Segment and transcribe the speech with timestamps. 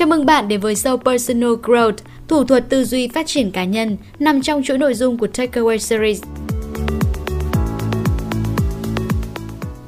[0.00, 1.96] Chào mừng bạn đến với show Personal Growth,
[2.28, 5.78] thủ thuật tư duy phát triển cá nhân nằm trong chuỗi nội dung của Takeaway
[5.78, 6.22] Series.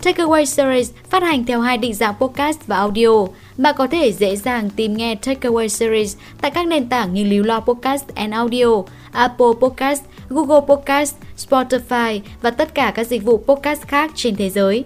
[0.03, 3.27] Takeaway Series phát hành theo hai định dạng podcast và audio.
[3.56, 7.42] Bạn có thể dễ dàng tìm nghe Takeaway Series tại các nền tảng như Líu
[7.42, 11.15] Lo Podcast and Audio, Apple Podcast, Google Podcast,
[11.48, 14.84] Spotify và tất cả các dịch vụ podcast khác trên thế giới.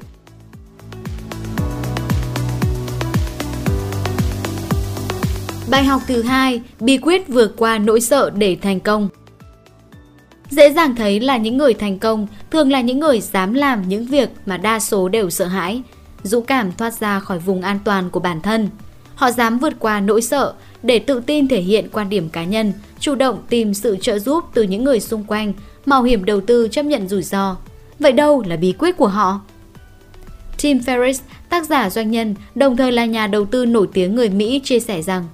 [5.70, 9.08] Bài học thứ hai, bí quyết vượt qua nỗi sợ để thành công.
[10.50, 14.06] Dễ dàng thấy là những người thành công thường là những người dám làm những
[14.06, 15.82] việc mà đa số đều sợ hãi,
[16.22, 18.68] dũng cảm thoát ra khỏi vùng an toàn của bản thân.
[19.14, 22.72] Họ dám vượt qua nỗi sợ để tự tin thể hiện quan điểm cá nhân,
[23.00, 25.52] chủ động tìm sự trợ giúp từ những người xung quanh,
[25.86, 27.56] mạo hiểm đầu tư chấp nhận rủi ro.
[27.98, 29.40] Vậy đâu là bí quyết của họ?
[30.62, 34.28] Tim Ferriss, tác giả doanh nhân, đồng thời là nhà đầu tư nổi tiếng người
[34.28, 35.24] Mỹ chia sẻ rằng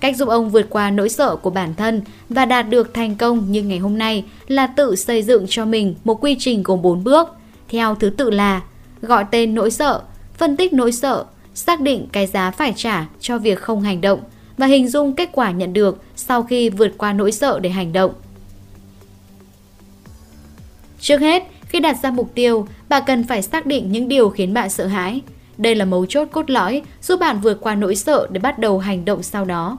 [0.00, 3.52] Cách giúp ông vượt qua nỗi sợ của bản thân và đạt được thành công
[3.52, 7.04] như ngày hôm nay là tự xây dựng cho mình một quy trình gồm 4
[7.04, 7.28] bước,
[7.68, 8.62] theo thứ tự là
[9.02, 10.02] gọi tên nỗi sợ,
[10.34, 14.20] phân tích nỗi sợ, xác định cái giá phải trả cho việc không hành động
[14.56, 17.92] và hình dung kết quả nhận được sau khi vượt qua nỗi sợ để hành
[17.92, 18.12] động.
[21.00, 24.54] Trước hết, khi đặt ra mục tiêu, bạn cần phải xác định những điều khiến
[24.54, 25.20] bạn sợ hãi.
[25.58, 28.78] Đây là mấu chốt cốt lõi giúp bạn vượt qua nỗi sợ để bắt đầu
[28.78, 29.78] hành động sau đó.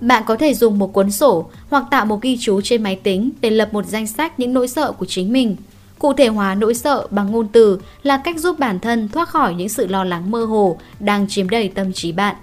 [0.00, 3.30] Bạn có thể dùng một cuốn sổ hoặc tạo một ghi chú trên máy tính
[3.40, 5.56] để lập một danh sách những nỗi sợ của chính mình.
[5.98, 9.54] Cụ thể hóa nỗi sợ bằng ngôn từ là cách giúp bản thân thoát khỏi
[9.54, 12.36] những sự lo lắng mơ hồ đang chiếm đầy tâm trí bạn.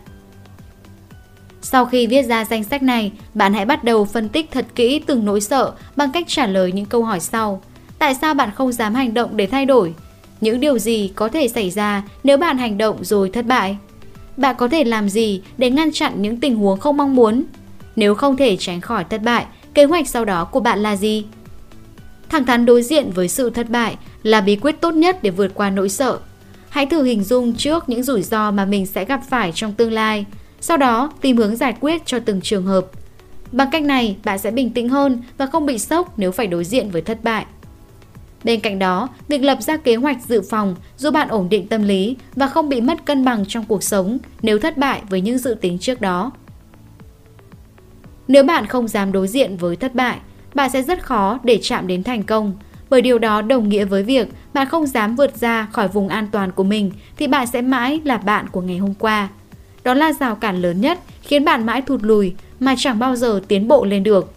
[1.61, 4.99] Sau khi viết ra danh sách này, bạn hãy bắt đầu phân tích thật kỹ
[4.99, 7.61] từng nỗi sợ bằng cách trả lời những câu hỏi sau.
[7.99, 9.93] Tại sao bạn không dám hành động để thay đổi?
[10.41, 13.77] Những điều gì có thể xảy ra nếu bạn hành động rồi thất bại?
[14.37, 17.43] Bạn có thể làm gì để ngăn chặn những tình huống không mong muốn?
[17.95, 21.25] Nếu không thể tránh khỏi thất bại, kế hoạch sau đó của bạn là gì?
[22.29, 25.51] Thẳng thắn đối diện với sự thất bại là bí quyết tốt nhất để vượt
[25.53, 26.19] qua nỗi sợ.
[26.69, 29.91] Hãy thử hình dung trước những rủi ro mà mình sẽ gặp phải trong tương
[29.91, 30.25] lai,
[30.61, 32.85] sau đó tìm hướng giải quyết cho từng trường hợp.
[33.51, 36.63] Bằng cách này, bạn sẽ bình tĩnh hơn và không bị sốc nếu phải đối
[36.63, 37.45] diện với thất bại.
[38.43, 41.83] Bên cạnh đó, việc lập ra kế hoạch dự phòng giúp bạn ổn định tâm
[41.83, 45.37] lý và không bị mất cân bằng trong cuộc sống nếu thất bại với những
[45.37, 46.31] dự tính trước đó.
[48.27, 50.17] Nếu bạn không dám đối diện với thất bại,
[50.53, 52.53] bạn sẽ rất khó để chạm đến thành công,
[52.89, 56.27] bởi điều đó đồng nghĩa với việc bạn không dám vượt ra khỏi vùng an
[56.31, 59.29] toàn của mình thì bạn sẽ mãi là bạn của ngày hôm qua.
[59.83, 63.41] Đó là rào cản lớn nhất khiến bạn mãi thụt lùi mà chẳng bao giờ
[63.47, 64.33] tiến bộ lên được.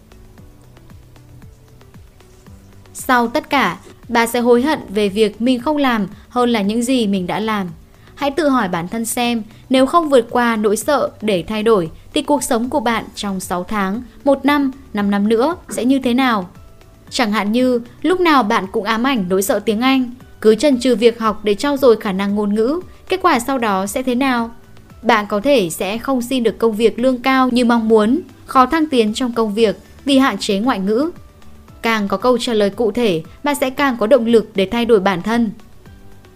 [2.93, 3.77] Sau tất cả,
[4.09, 7.39] Bà sẽ hối hận về việc mình không làm hơn là những gì mình đã
[7.39, 7.67] làm.
[8.15, 11.89] Hãy tự hỏi bản thân xem, nếu không vượt qua nỗi sợ để thay đổi,
[12.13, 15.99] thì cuộc sống của bạn trong 6 tháng, 1 năm, 5 năm nữa sẽ như
[15.99, 16.49] thế nào?
[17.09, 20.79] Chẳng hạn như, lúc nào bạn cũng ám ảnh nỗi sợ tiếng Anh, cứ chần
[20.79, 22.79] chừ việc học để trau dồi khả năng ngôn ngữ,
[23.09, 24.51] kết quả sau đó sẽ thế nào?
[25.01, 28.65] Bạn có thể sẽ không xin được công việc lương cao như mong muốn, khó
[28.65, 31.11] thăng tiến trong công việc vì hạn chế ngoại ngữ,
[31.81, 34.85] Càng có câu trả lời cụ thể, bạn sẽ càng có động lực để thay
[34.85, 35.51] đổi bản thân.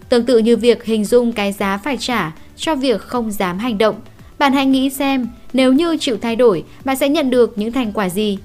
[0.09, 3.77] Tương tự như việc hình dung cái giá phải trả cho việc không dám hành
[3.77, 3.95] động,
[4.39, 7.91] bạn hãy nghĩ xem nếu như chịu thay đổi, bạn sẽ nhận được những thành
[7.93, 8.37] quả gì.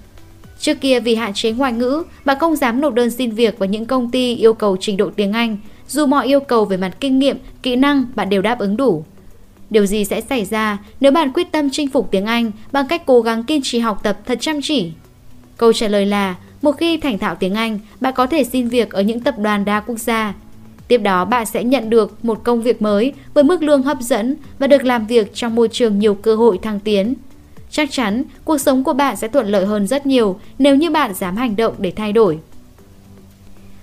[0.58, 3.68] Trước kia vì hạn chế ngoại ngữ, bạn không dám nộp đơn xin việc vào
[3.68, 5.56] những công ty yêu cầu trình độ tiếng Anh,
[5.88, 9.04] dù mọi yêu cầu về mặt kinh nghiệm, kỹ năng bạn đều đáp ứng đủ.
[9.70, 13.02] Điều gì sẽ xảy ra nếu bạn quyết tâm chinh phục tiếng Anh bằng cách
[13.06, 14.92] cố gắng kiên trì học tập thật chăm chỉ?
[15.56, 18.91] Câu trả lời là một khi thành thạo tiếng Anh, bạn có thể xin việc
[18.91, 20.34] ở những tập đoàn đa quốc gia.
[20.89, 24.37] Tiếp đó bạn sẽ nhận được một công việc mới với mức lương hấp dẫn
[24.59, 27.15] và được làm việc trong môi trường nhiều cơ hội thăng tiến.
[27.71, 31.15] Chắc chắn cuộc sống của bạn sẽ thuận lợi hơn rất nhiều nếu như bạn
[31.15, 32.39] dám hành động để thay đổi.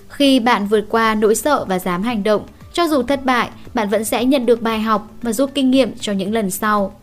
[0.09, 2.41] Khi bạn vượt qua nỗi sợ và dám hành động,
[2.73, 5.91] cho dù thất bại, bạn vẫn sẽ nhận được bài học và rút kinh nghiệm
[5.99, 6.93] cho những lần sau.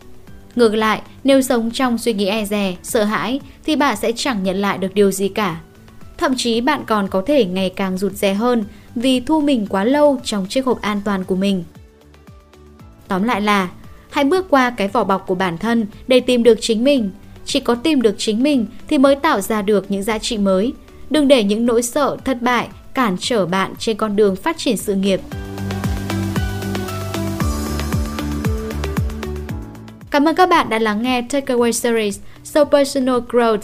[0.57, 4.43] Ngược lại, nếu sống trong suy nghĩ e dè, sợ hãi thì bạn sẽ chẳng
[4.43, 5.61] nhận lại được điều gì cả.
[6.19, 8.65] Thậm chí bạn còn có thể ngày càng rụt rè hơn
[8.95, 11.65] vì thu mình quá lâu trong chiếc hộp an toàn của mình.
[13.09, 13.69] Tóm lại là,
[14.11, 17.11] hãy bước qua cái vỏ bọc của bản thân để tìm được chính mình.
[17.45, 20.73] Chỉ có tìm được chính mình thì mới tạo ra được những giá trị mới.
[21.11, 24.77] Đừng để những nỗi sợ, thất bại cản trở bạn trên con đường phát triển
[24.77, 25.21] sự nghiệp.
[30.11, 33.61] Cảm ơn các bạn đã lắng nghe Takeaway Series So Personal Growth,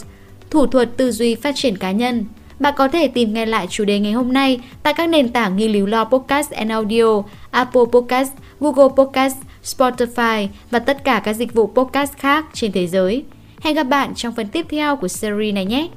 [0.50, 2.25] thủ thuật tư duy phát triển cá nhân.
[2.60, 5.56] Bạn có thể tìm nghe lại chủ đề ngày hôm nay tại các nền tảng
[5.56, 11.32] như Líu Lo Podcast and Audio, Apple Podcast, Google Podcast, Spotify và tất cả các
[11.32, 13.25] dịch vụ podcast khác trên thế giới.
[13.60, 15.88] Hẹn gặp bạn trong phần tiếp theo của series này nhé!